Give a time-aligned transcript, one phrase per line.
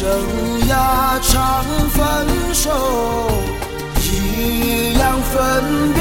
[0.00, 0.08] 生
[0.66, 2.70] 涯常分手，
[4.00, 5.99] 一样分别。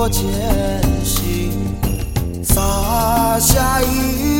[0.00, 0.24] 多艰
[1.04, 1.52] 辛，
[2.42, 4.39] 洒下一